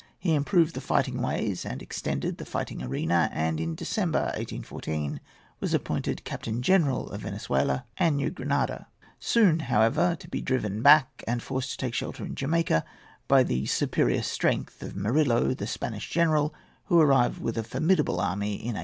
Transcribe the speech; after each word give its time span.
He 0.17 0.33
improved 0.33 0.73
the 0.73 0.81
fighting 0.81 1.21
ways 1.21 1.63
and 1.63 1.79
extended 1.79 2.39
the 2.39 2.43
fighting 2.45 2.81
area, 2.81 3.29
and 3.31 3.59
in 3.59 3.75
December, 3.75 4.21
1814, 4.35 5.19
was 5.59 5.75
appointed 5.75 6.23
captain 6.23 6.63
general 6.63 7.11
of 7.11 7.21
Venezuela 7.21 7.85
and 7.97 8.17
New 8.17 8.31
Granada, 8.31 8.87
soon, 9.19 9.59
however, 9.59 10.15
to 10.15 10.27
be 10.27 10.41
driven 10.41 10.81
back 10.81 11.23
and 11.27 11.43
forced 11.43 11.69
to 11.73 11.77
take 11.77 11.93
shelter 11.93 12.25
in 12.25 12.33
Jamaica 12.33 12.83
by 13.27 13.43
the 13.43 13.67
superior 13.67 14.23
strength 14.23 14.81
of 14.81 14.95
Morillo, 14.95 15.53
the 15.55 15.67
Spanish 15.67 16.09
general, 16.09 16.51
who 16.85 16.99
arrived 16.99 17.39
with 17.39 17.55
a 17.55 17.63
formidable 17.63 18.19
army 18.19 18.53
in 18.53 18.73
1815. 18.73 18.77